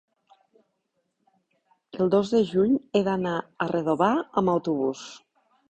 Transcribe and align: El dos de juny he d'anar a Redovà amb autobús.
El 1.99 2.09
dos 2.15 2.33
de 2.37 2.43
juny 2.53 2.75
he 3.01 3.05
d'anar 3.09 3.37
a 3.67 3.73
Redovà 3.77 4.13
amb 4.43 4.57
autobús. 4.59 5.11